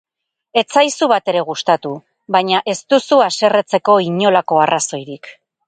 Ez 0.61 0.63
zaizu 0.79 1.09
batere 1.11 1.43
gustatu, 1.49 1.91
baina 2.37 2.63
ez 2.75 2.77
duzu 2.95 3.21
haserretzeko 3.29 4.01
inolako 4.09 4.61
arrazoirik. 4.67 5.35